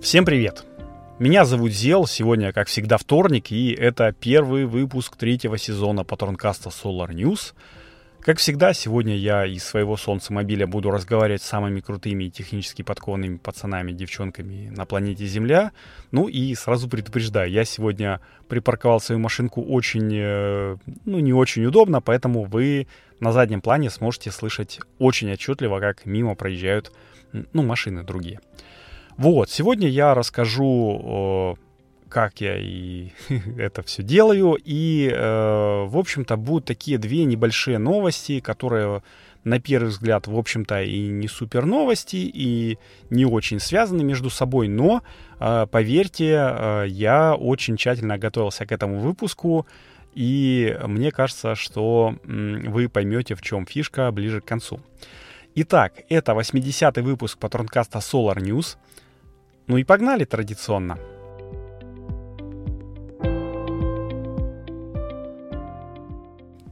[0.00, 0.64] Всем привет!
[1.18, 7.08] Меня зовут Зел, сегодня, как всегда, вторник, и это первый выпуск третьего сезона патронкаста Solar
[7.08, 7.52] News.
[8.20, 13.38] Как всегда, сегодня я из своего солнцемобиля буду разговаривать с самыми крутыми и технически подкованными
[13.38, 15.72] пацанами, девчонками на планете Земля.
[16.12, 22.00] Ну и сразу предупреждаю, я сегодня припарковал свою машинку очень, э, ну не очень удобно,
[22.00, 22.86] поэтому вы
[23.18, 26.92] на заднем плане сможете слышать очень отчетливо, как мимо проезжают,
[27.32, 28.40] ну, машины другие.
[29.18, 31.58] Вот, сегодня я расскажу,
[32.08, 33.10] как я и
[33.58, 34.56] это все делаю.
[34.64, 39.02] И, э, в общем-то, будут такие две небольшие новости, которые
[39.42, 42.78] на первый взгляд, в общем-то, и не супер новости, и
[43.10, 45.02] не очень связаны между собой, но,
[45.40, 49.66] э, поверьте, э, я очень тщательно готовился к этому выпуску,
[50.14, 54.80] и мне кажется, что вы поймете, в чем фишка ближе к концу.
[55.56, 58.76] Итак, это 80-й выпуск патронкаста Solar News—
[59.68, 60.98] ну и погнали традиционно.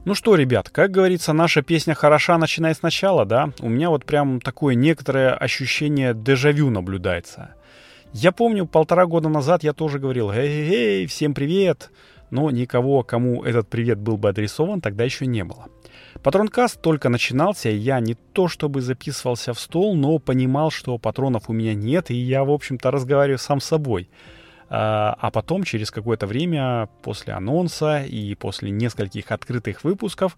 [0.03, 3.51] Ну что, ребят, как говорится, наша песня хороша, начиная сначала, да?
[3.59, 7.55] У меня вот прям такое некоторое ощущение дежавю наблюдается.
[8.13, 11.91] Я помню, полтора года назад я тоже говорил, эй-эй, всем привет,
[12.29, 15.65] но никого, кому этот привет был бы адресован, тогда еще не было.
[16.23, 21.53] Патронкаст только начинался, я не то чтобы записывался в стол, но понимал, что патронов у
[21.53, 24.09] меня нет, и я, в общем-то, разговариваю сам с собой.
[24.69, 30.37] А, а потом, через какое-то время, после анонса и после нескольких открытых выпусков,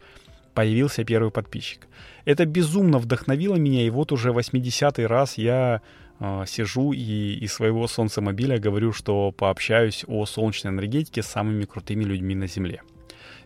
[0.53, 1.87] появился первый подписчик.
[2.25, 5.81] Это безумно вдохновило меня, и вот уже 80-й раз я
[6.19, 12.03] э, сижу и из своего солнцемобиля говорю, что пообщаюсь о солнечной энергетике с самыми крутыми
[12.03, 12.81] людьми на Земле.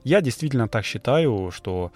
[0.04, 1.92] Я действительно так считаю, что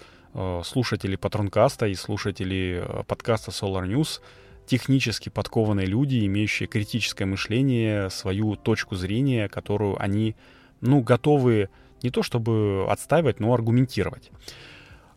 [0.64, 4.20] слушатели Патронкаста и слушатели э, подкаста Solar News
[4.66, 10.36] технически подкованные люди, имеющие критическое мышление, свою точку зрения, которую они,
[10.80, 11.70] ну, готовы
[12.02, 14.30] не то чтобы отстаивать, но аргументировать.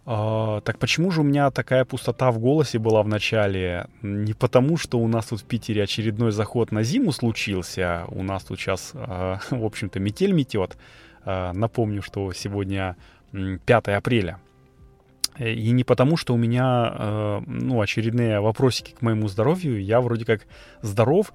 [0.06, 3.88] А, так почему же у меня такая пустота в голосе была в начале?
[4.02, 8.06] Не потому, что у нас тут в Питере очередной заход на зиму случился.
[8.08, 10.78] У нас тут сейчас, а, в общем-то, метель метет.
[11.24, 12.96] А, напомню, что сегодня
[13.32, 14.40] 5 апреля.
[15.42, 20.00] Э, и не потому, что у меня э, ну, очередные вопросики к моему здоровью, я
[20.00, 20.46] вроде как
[20.82, 21.34] здоров,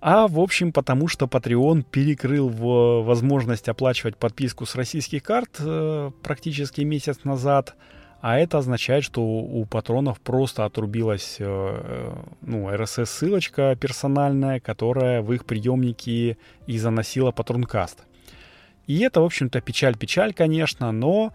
[0.00, 6.10] а в общем потому, что Patreon перекрыл в возможность оплачивать подписку с российских карт э,
[6.22, 7.74] практически месяц назад,
[8.20, 16.36] а это означает, что у патронов просто отрубилась ну, RSS-ссылочка персональная, которая в их приемнике
[16.68, 18.04] и заносила Патронкаст.
[18.86, 21.32] И это, в общем-то, печаль-печаль, конечно, но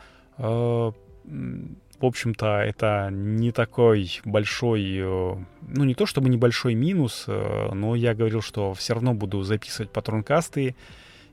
[1.27, 5.35] в общем-то, это не такой большой, э,
[5.67, 9.91] ну не то чтобы небольшой минус, э, но я говорил, что все равно буду записывать
[9.91, 10.75] патронкасты.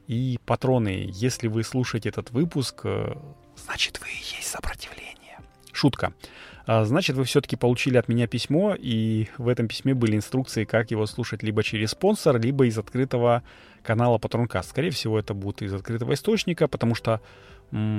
[0.06, 3.14] И патроны, если вы слушаете этот выпуск, э,
[3.56, 5.38] значит вы и есть сопротивление.
[5.72, 6.14] Шутка.
[6.66, 10.90] А, значит, вы все-таки получили от меня письмо, и в этом письме были инструкции, как
[10.90, 13.42] его слушать либо через спонсор, либо из открытого
[13.82, 14.70] канала Патронкаст.
[14.70, 17.20] Скорее всего, это будет из открытого источника, потому что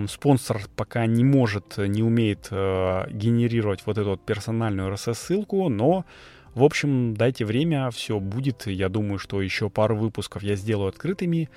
[0.08, 6.06] спонсор пока не может, не умеет э, генерировать вот эту вот персональную RSS-ссылку, но,
[6.54, 8.68] в общем, дайте время, все будет.
[8.68, 11.50] Я думаю, что еще пару выпусков я сделаю открытыми,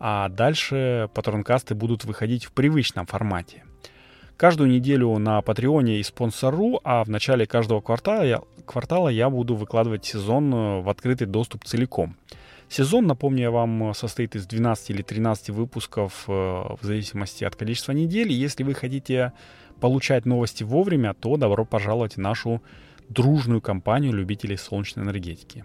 [0.00, 3.64] а дальше патронкасты будут выходить в привычном формате.
[4.36, 10.06] Каждую неделю на Патреоне и спонсору, а в начале каждого квартала, квартала я буду выкладывать
[10.06, 12.16] сезон э, в открытый доступ целиком.
[12.70, 17.90] Сезон, напомню я вам, состоит из 12 или 13 выпусков э, в зависимости от количества
[17.90, 18.30] недель.
[18.30, 19.32] Если вы хотите
[19.80, 22.62] получать новости вовремя, то добро пожаловать в нашу
[23.08, 25.64] дружную компанию любителей солнечной энергетики.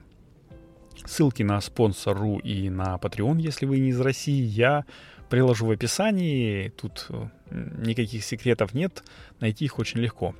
[1.06, 4.84] Ссылки на спонсору и на Patreon, если вы не из России, я
[5.30, 6.70] приложу в описании.
[6.70, 9.04] Тут э, никаких секретов нет,
[9.40, 10.34] найти их очень легко.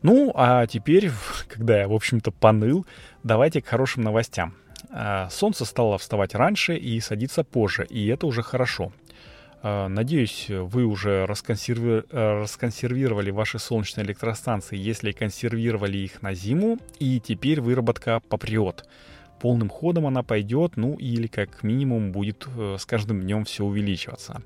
[0.00, 1.10] Ну, а теперь,
[1.48, 2.86] когда я, в общем-то, поныл,
[3.22, 4.54] давайте к хорошим новостям.
[4.92, 8.92] А, солнце стало вставать раньше и садиться позже, и это уже хорошо.
[9.62, 11.10] А, надеюсь, вы уже.
[11.10, 18.88] Э, расконсервировали ваши солнечные электростанции, если консервировали их на зиму, и теперь выработка попрет.
[19.40, 24.42] Полным ходом она пойдет, ну или как минимум будет э, с каждым днем все увеличиваться.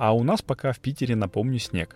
[0.00, 1.94] А у нас пока в Питере, напомню, снег.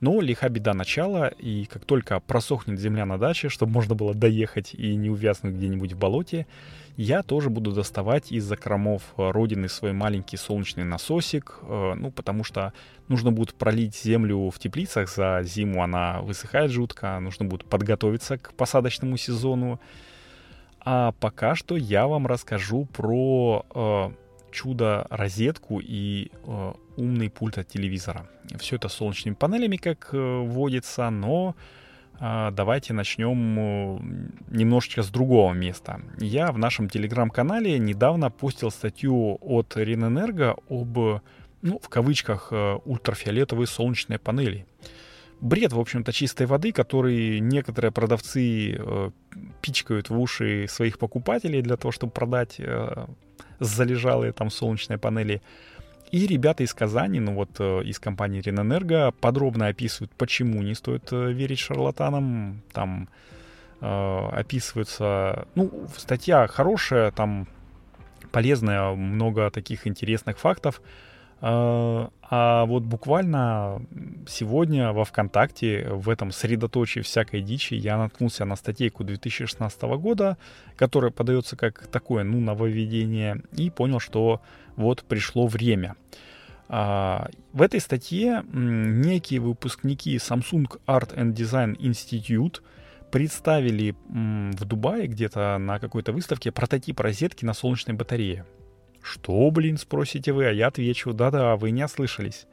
[0.00, 4.74] Но лиха беда начала, и как только просохнет земля на даче, чтобы можно было доехать
[4.74, 6.48] и не увязнуть где-нибудь в болоте,
[6.96, 12.72] я тоже буду доставать из закромов родины свой маленький солнечный насосик, э, ну, потому что
[13.06, 18.52] нужно будет пролить землю в теплицах, за зиму она высыхает жутко, нужно будет подготовиться к
[18.54, 19.78] посадочному сезону.
[20.80, 24.23] А пока что я вам расскажу про э,
[24.54, 28.26] чудо-розетку и э, умный пульт от телевизора.
[28.58, 31.54] Все это с солнечными панелями, как э, водится, но
[32.20, 36.00] э, давайте начнем немножечко с другого места.
[36.18, 40.98] Я в нашем телеграм-канале недавно постил статью от Ренэнерго об,
[41.62, 44.66] ну, в кавычках, э, ультрафиолетовые солнечные панели.
[45.40, 49.10] Бред, в общем-то, чистой воды, который некоторые продавцы э,
[49.60, 53.06] пичкают в уши своих покупателей для того, чтобы продать э,
[53.64, 55.42] залежалые там солнечные панели.
[56.10, 61.12] И ребята из Казани, ну вот э, из компании Ренэнерго, подробно описывают, почему не стоит
[61.12, 62.62] э, верить шарлатанам.
[62.72, 63.08] Там
[63.80, 67.48] э, описывается, ну, статья хорошая, там
[68.30, 70.82] полезная, много таких интересных фактов.
[71.46, 73.82] А, а вот буквально
[74.26, 80.38] сегодня во ВКонтакте, в этом средоточии всякой дичи, я наткнулся на статейку 2016 года,
[80.76, 84.40] которая подается как такое, ну, нововведение, и понял, что
[84.76, 85.96] вот пришло время.
[86.70, 92.62] А, в этой статье некие выпускники Samsung Art and Design Institute
[93.10, 98.46] представили в Дубае где-то на какой-то выставке прототип розетки на солнечной батарее.
[99.04, 102.46] Что, блин, спросите вы, а я отвечу, да-да, вы не ослышались.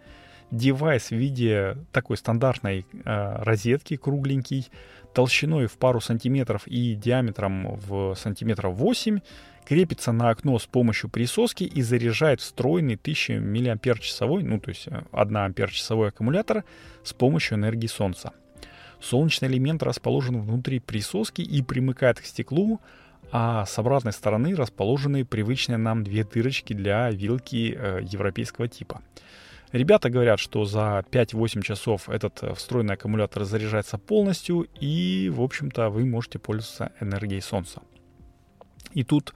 [0.51, 4.68] Девайс в виде такой стандартной э, розетки, кругленький,
[5.13, 9.19] толщиной в пару сантиметров и диаметром в сантиметров 8,
[9.65, 15.38] крепится на окно с помощью присоски и заряжает встроенный 1000 мАч, ну то есть 1
[15.38, 16.65] э, ампер-часовой аккумулятор
[17.06, 18.33] с помощью энергии солнца.
[19.00, 22.81] Солнечный элемент расположен внутри присоски и примыкает к стеклу,
[23.31, 29.01] а с обратной стороны расположены привычные нам две дырочки для вилки э, европейского типа.
[29.72, 35.89] Ребята говорят, что за 5-8 часов этот э, встроенный аккумулятор заряжается полностью, и, в общем-то,
[35.89, 37.81] вы можете пользоваться энергией солнца.
[38.94, 39.34] И тут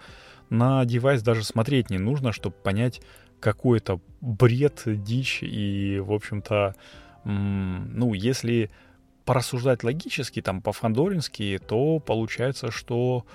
[0.49, 3.01] на девайс даже смотреть не нужно, чтобы понять,
[3.39, 6.75] какой это бред, дичь, и, в общем-то,
[7.23, 8.69] ну, если
[9.23, 13.25] порассуждать логически, там, по-фандорински, то получается, что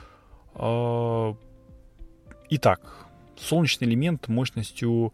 [2.49, 3.06] итак,
[3.37, 5.12] солнечный элемент мощностью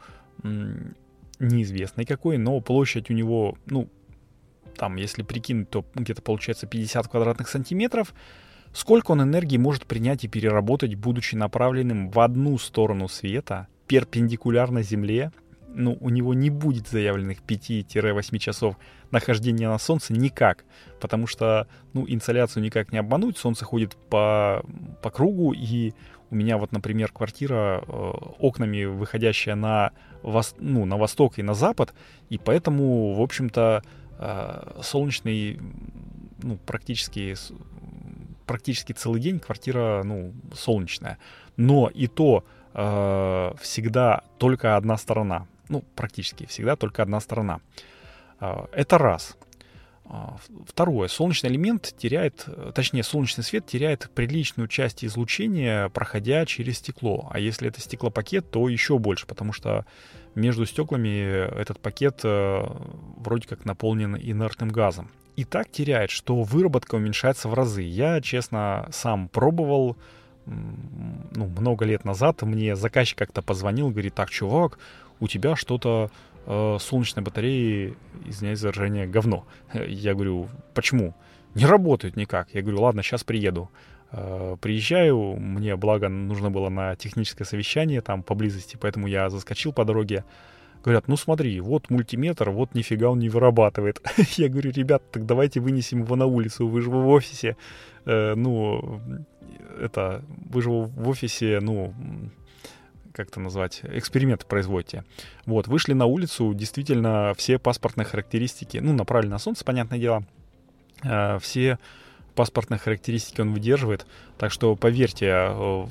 [1.39, 3.89] неизвестной какой, но площадь у него, ну,
[4.77, 8.15] там, если прикинуть, то где-то получается 50 квадратных сантиметров.
[8.73, 15.33] Сколько он энергии может принять и переработать, будучи направленным в одну сторону света, перпендикулярно Земле,
[15.77, 18.77] ну, у него не будет заявленных 5-8 часов
[19.11, 20.65] нахождения на Солнце никак,
[21.01, 24.65] потому что, ну, инсоляцию никак не обмануть, Солнце ходит по,
[25.03, 25.93] по кругу, и
[26.31, 27.93] у меня вот, например, квартира э,
[28.39, 29.93] окнами выходящая на,
[30.23, 31.95] вос, ну, на восток и на запад,
[32.31, 33.83] и поэтому, в общем-то,
[34.19, 35.61] э, солнечный,
[36.43, 37.35] ну, практически,
[38.47, 41.19] практически целый день квартира, ну, солнечная.
[41.57, 42.45] Но и то
[42.75, 47.61] э, всегда только одна сторона ну, практически всегда только одна сторона.
[48.41, 49.37] А, это раз.
[50.05, 50.37] А,
[50.67, 51.09] второе.
[51.09, 57.29] Солнечный элемент теряет, точнее, солнечный свет теряет приличную часть излучения, проходя через стекло.
[57.31, 59.85] А если это стеклопакет, то еще больше, потому что
[60.35, 62.65] между стеклами этот пакет э,
[63.17, 65.11] вроде как наполнен инертным газом.
[65.35, 67.83] И так теряет, что выработка уменьшается в разы.
[67.83, 69.97] Я, честно, сам пробовал,
[70.47, 74.79] ну, много лет назад мне заказчик как-то позвонил, говорит, так, чувак,
[75.21, 76.11] у тебя что-то
[76.47, 77.95] э, солнечной батареи,
[78.27, 79.47] извиняюсь за выражение, говно.
[79.75, 81.15] Я говорю, почему?
[81.55, 82.49] Не работает никак.
[82.55, 83.71] Я говорю, ладно, сейчас приеду.
[84.13, 89.85] Э, приезжаю, мне, благо, нужно было на техническое совещание там поблизости, поэтому я заскочил по
[89.85, 90.25] дороге.
[90.85, 94.01] Говорят, ну смотри, вот мультиметр, вот нифига он не вырабатывает.
[94.37, 97.57] Я говорю, ребят, так давайте вынесем его на улицу, вы же в офисе.
[98.05, 99.01] Э, ну,
[99.81, 101.93] это, вы же в офисе, ну,
[103.17, 105.03] как это назвать, эксперимент производите.
[105.47, 110.23] Вот, вышли на улицу, действительно, все паспортные характеристики, ну, направили на солнце, понятное дело,
[111.03, 111.79] э, все
[112.35, 114.07] паспортные характеристики он выдерживает,
[114.37, 115.87] так что, поверьте, э,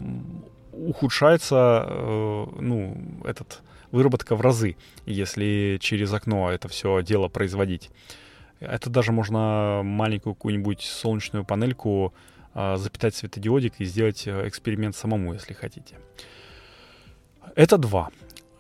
[0.72, 4.75] ухудшается, э, ну, этот, выработка в разы,
[5.08, 7.89] если через окно это все дело производить.
[8.60, 12.13] Это даже можно маленькую какую-нибудь солнечную панельку
[12.53, 15.96] запитать светодиодик и сделать эксперимент самому, если хотите.
[17.56, 18.10] Это два.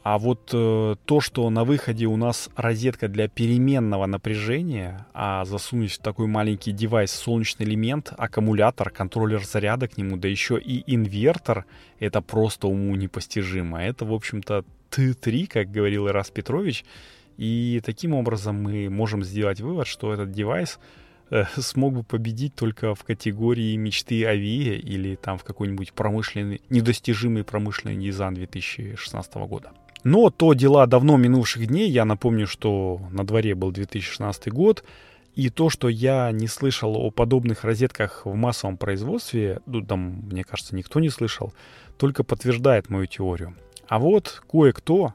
[0.05, 5.93] А вот э, то, что на выходе у нас розетка для переменного напряжения, а засунуть
[5.93, 11.65] в такой маленький девайс солнечный элемент, аккумулятор, контроллер заряда к нему, да еще и инвертор,
[11.99, 13.81] это просто уму непостижимо.
[13.81, 16.85] Это, в общем-то, Т3, как говорил Ирас Петрович.
[17.37, 20.79] И таким образом мы можем сделать вывод, что этот девайс
[21.57, 27.97] смог бы победить только в категории мечты Авиа или там в какой-нибудь промышленный, недостижимый промышленный
[27.97, 29.71] дизайн 2016 года.
[30.03, 31.89] Но то дела давно минувших дней.
[31.89, 34.83] Я напомню, что на дворе был 2016 год.
[35.33, 40.45] И то, что я не слышал о подобных розетках в массовом производстве, ну, там, мне
[40.45, 41.53] кажется, никто не слышал,
[41.97, 43.55] только подтверждает мою теорию.
[43.87, 45.13] А вот кое-кто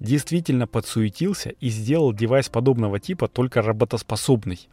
[0.00, 4.68] действительно подсуетился и сделал девайс подобного типа только работоспособный.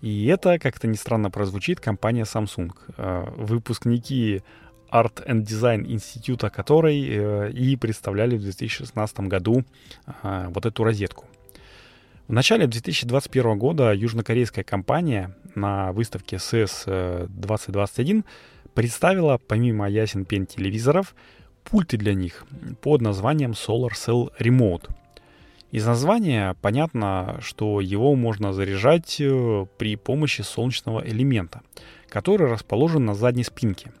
[0.00, 2.72] И это, как-то не странно прозвучит, компания Samsung.
[2.96, 4.42] Э, выпускники
[4.90, 9.64] Art and Design института которой э, и представляли в 2016 году
[10.22, 11.26] э, вот эту розетку.
[12.28, 18.24] В начале 2021 года южнокорейская компания на выставке CES 2021
[18.72, 21.14] представила помимо ясен пен телевизоров
[21.64, 22.46] пульты для них
[22.80, 24.90] под названием Solar Cell Remote.
[25.70, 31.62] Из названия понятно, что его можно заряжать э, при помощи солнечного элемента,
[32.08, 33.92] который расположен на задней спинке.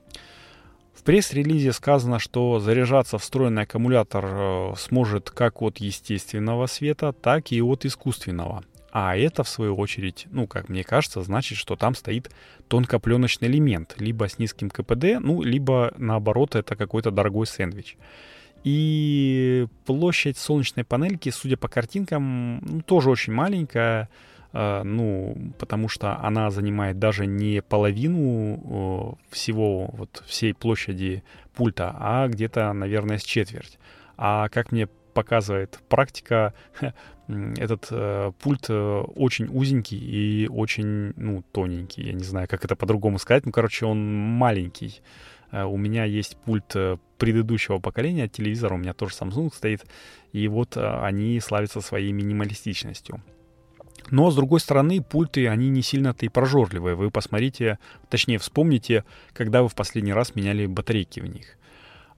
[0.92, 7.62] В пресс-релизе сказано, что заряжаться встроенный аккумулятор э, сможет как от естественного света, так и
[7.62, 8.64] от искусственного.
[8.92, 12.30] А это, в свою очередь, ну, как мне кажется, значит, что там стоит
[12.66, 17.96] тонкопленочный элемент, либо с низким КПД, ну, либо, наоборот, это какой-то дорогой сэндвич.
[18.64, 24.08] И площадь солнечной панельки, судя по картинкам, ну, тоже очень маленькая,
[24.52, 31.22] э, ну, потому что она занимает даже не половину всего, вот всей площади
[31.54, 33.78] пульта, а где-то, наверное, с четверть.
[34.16, 36.54] А как мне показывает практика,
[37.28, 42.02] этот э, пульт э, очень узенький и очень, ну, тоненький.
[42.06, 43.46] Я не знаю, как это по-другому сказать.
[43.46, 45.00] Ну, короче, он маленький.
[45.52, 49.84] Э, у меня есть пульт э, предыдущего поколения телевизора, у меня тоже Samsung стоит,
[50.32, 53.22] и вот э, они славятся своей минималистичностью.
[54.10, 56.96] Но, с другой стороны, пульты, они не сильно-то и прожорливые.
[56.96, 57.78] Вы посмотрите,
[58.08, 61.58] точнее, вспомните, когда вы в последний раз меняли батарейки в них.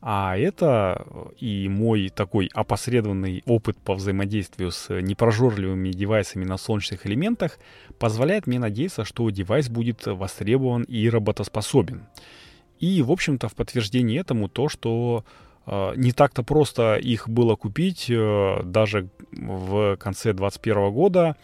[0.00, 1.06] А это
[1.38, 7.58] и мой такой опосредованный опыт по взаимодействию с непрожорливыми девайсами на солнечных элементах
[8.00, 12.02] позволяет мне надеяться, что девайс будет востребован и работоспособен.
[12.82, 15.24] И, в общем-то, в подтверждение этому то, что
[15.66, 21.36] э, не так-то просто их было купить э, даже в конце 2021 года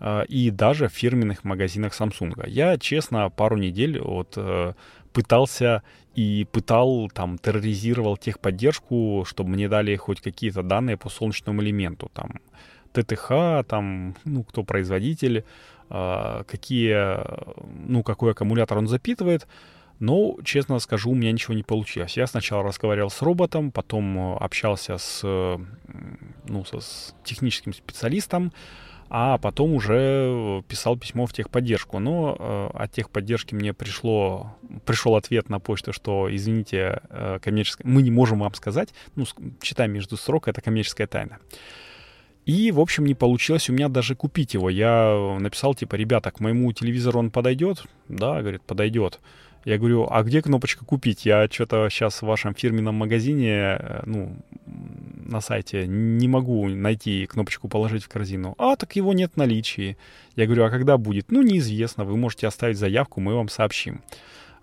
[0.00, 2.48] э, и даже в фирменных магазинах Samsung.
[2.48, 4.72] Я, честно, пару недель вот э,
[5.12, 5.82] пытался
[6.14, 12.40] и пытал, там, терроризировал техподдержку, чтобы мне дали хоть какие-то данные по солнечному элементу, там,
[12.94, 15.44] ТТХ, там, ну, кто производитель,
[15.90, 17.18] э, какие,
[17.86, 19.46] ну, какой аккумулятор он запитывает,
[20.00, 22.16] но, честно скажу, у меня ничего не получилось.
[22.16, 28.52] Я сначала разговаривал с роботом, потом э, общался с, ну, со, с техническим специалистом,
[29.10, 31.98] а потом уже писал письмо в техподдержку.
[31.98, 38.02] Но э, от техподдержки мне пришло, пришел ответ на почту, что, извините, э, коммерческая, мы
[38.02, 39.24] не можем вам сказать, ну,
[39.60, 41.38] читаем между строк, это коммерческая тайна.
[42.46, 44.70] И, в общем, не получилось у меня даже купить его.
[44.70, 47.84] Я написал, типа, ребята, к моему телевизору он подойдет?
[48.08, 49.20] Да, говорит, подойдет.
[49.68, 51.26] Я говорю, а где кнопочка купить?
[51.26, 54.34] Я что-то сейчас в вашем фирменном магазине, э, ну,
[54.64, 58.54] на сайте не могу найти кнопочку положить в корзину.
[58.56, 59.98] А, так его нет в наличии.
[60.36, 61.30] Я говорю, а когда будет?
[61.30, 64.00] Ну, неизвестно, вы можете оставить заявку, мы вам сообщим.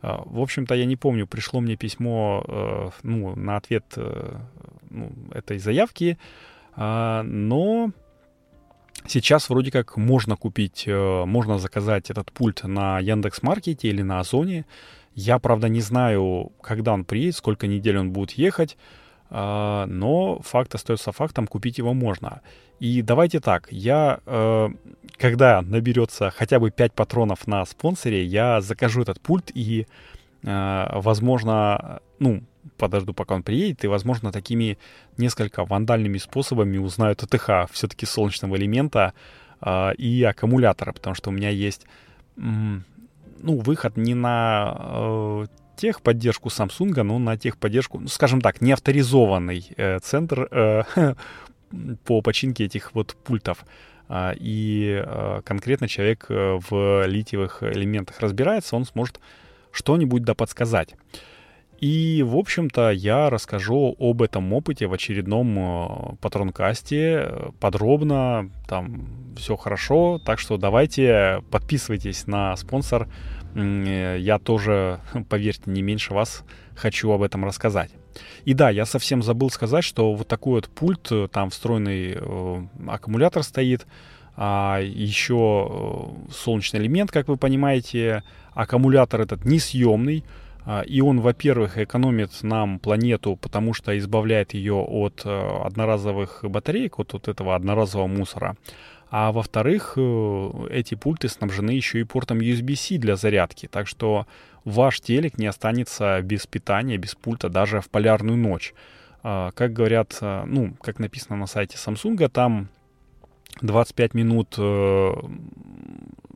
[0.02, 4.38] А, в общем-то, я не помню, пришло мне письмо э, ну, на ответ э,
[4.90, 6.18] ну, этой заявки,
[6.76, 7.92] а, но
[9.08, 14.20] сейчас вроде как можно купить, э, можно заказать этот пульт на Яндекс Маркете или на
[14.20, 14.66] Озоне.
[15.14, 18.78] Я, правда, не знаю, когда он приедет, сколько недель он будет ехать.
[19.30, 22.42] А, но факт остается фактом, купить его можно.
[22.80, 24.70] И давайте так, я, э,
[25.18, 29.88] когда наберется хотя бы 5 патронов на спонсоре, я закажу этот пульт и,
[30.44, 32.44] э, возможно, ну,
[32.78, 34.78] подожду, пока он приедет, и, возможно, такими
[35.18, 39.14] несколько вандальными способами узнаю ТТХ все-таки солнечного элемента
[39.62, 41.86] э, и аккумулятора, потому что у меня есть,
[42.36, 42.82] ну,
[43.42, 50.84] выход не на техподдержку Samsung, но на техподдержку, ну, скажем так, неавторизованный э, центр э,
[52.06, 53.66] по починке этих вот пультов.
[54.08, 59.20] А, и э, конкретно человек э, в литиевых элементах разбирается, он сможет
[59.72, 60.96] что-нибудь да подсказать.
[61.80, 67.52] И, в общем-то, я расскажу об этом опыте в очередном э, патронкасте.
[67.60, 73.10] Подробно, там все хорошо, так что давайте подписывайтесь на спонсор.
[73.56, 76.44] Э, я тоже, поверьте, не меньше вас
[76.76, 77.92] хочу об этом рассказать.
[78.46, 82.18] И да, я совсем забыл сказать, что вот такой вот пульт, э, там встроенный
[82.88, 83.86] аккумулятор стоит,
[84.38, 90.24] А еще солнечный элемент, как вы понимаете, аккумулятор этот несъемный,
[90.88, 97.14] и он, во-первых, экономит нам планету, потому что избавляет ее от э, одноразовых батареек, от
[97.14, 98.56] вот этого одноразового мусора.
[99.12, 103.68] А во-вторых, э, эти пульты снабжены еще и портом USB-C для зарядки.
[103.68, 104.26] Так что
[104.64, 108.74] ваш телек не останется без питания, без пульта даже в полярную ночь.
[109.22, 112.70] А, как говорят, э, ну, как написано на сайте Samsung, там
[113.62, 114.58] 25 минут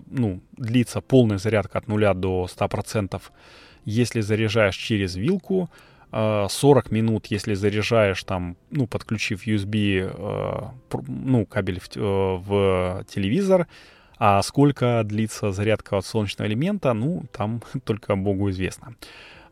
[0.10, 3.22] ну, длится полная зарядка от 0 до 100%,
[3.86, 5.70] если заряжаешь через вилку,
[6.12, 6.52] 40
[6.92, 13.68] э, минут, если заряжаешь там, ну, подключив USB, э, ну, кабель в, э, в телевизор,
[14.18, 18.96] а сколько длится зарядка от солнечного элемента, ну, там только Богу известно.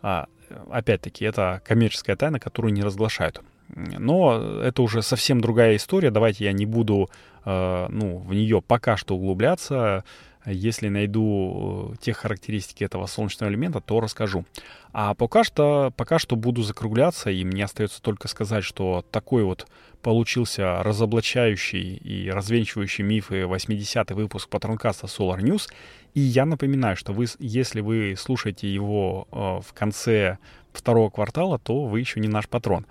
[0.02, 0.28] А,
[0.72, 3.42] опять-таки, это коммерческая тайна, которую не разглашают.
[3.70, 6.10] Но это уже совсем другая история.
[6.10, 7.10] Давайте я не буду
[7.46, 10.06] ну, в нее пока что углубляться.
[10.50, 14.46] Если найду э, те характеристики этого солнечного элемента, то расскажу.
[14.94, 19.68] А пока что, пока что буду закругляться, и мне остается только сказать, что такой вот
[20.01, 25.70] получился разоблачающий и развенчивающий мифы 80-й выпуск патронкаста Solar News.
[26.13, 29.36] И я напоминаю, что вы, если вы слушаете его э,
[29.68, 30.38] в конце
[30.72, 32.86] второго квартала, то вы еще не наш патрон.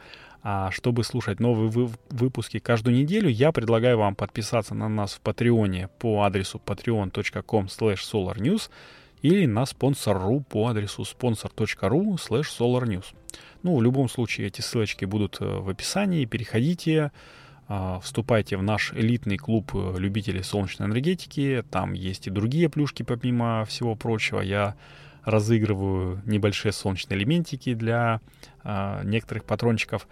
[0.49, 5.21] А чтобы слушать новые вы выпуски каждую неделю, я предлагаю вам подписаться на нас в
[5.21, 8.71] Патреоне по адресу patreon.com solarnews
[9.23, 13.07] или на спонсор.ру по адресу sponsor.ru solarnews.
[13.65, 16.25] Ну, в любом случае, эти ссылочки будут э, в описании.
[16.27, 17.11] Переходите,
[17.67, 21.65] а, вступайте в наш элитный клуб э, любителей солнечной энергетики.
[21.73, 24.41] Там есть и другие плюшки, помимо всего прочего.
[24.43, 24.77] Я
[25.27, 28.23] разыгрываю небольшие солнечные элементики для
[28.65, 30.09] э, некоторых патрончиков.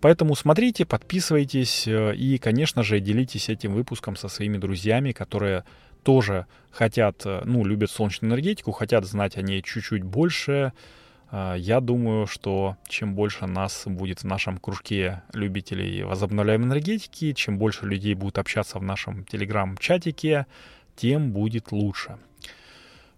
[0.00, 5.64] Поэтому смотрите, подписывайтесь э, и, конечно же, делитесь этим выпуском со своими друзьями, которые
[6.02, 10.72] тоже хотят, э, ну, любят солнечную энергетику, хотят знать о ней чуть-чуть больше.
[11.30, 17.58] Э, я думаю, что чем больше нас будет в нашем кружке любителей возобновляемой энергетики, чем
[17.58, 20.46] больше людей будут общаться в нашем телеграм-чатике,
[20.96, 22.18] тем будет лучше.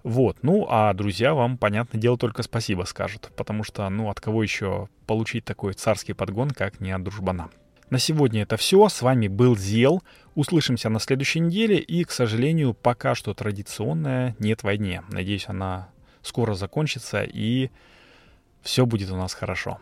[0.07, 4.40] Вот, ну, а друзья вам, понятное дело, только спасибо скажут, потому что, ну, от кого
[4.45, 7.51] еще получить такой царский подгон, как не от дружбана.
[7.90, 8.88] На сегодня это все.
[8.88, 10.05] С вами был Зел.
[10.37, 11.79] Услышимся на следующей неделе.
[11.79, 15.03] И, к сожалению, пока что традиционная нет войне.
[15.09, 15.88] Надеюсь, она
[16.23, 17.71] скоро закончится и
[18.62, 19.81] все будет у нас хорошо.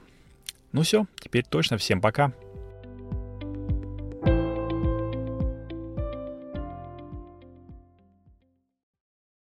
[0.72, 1.76] Ну все, теперь точно.
[1.76, 2.32] Всем пока.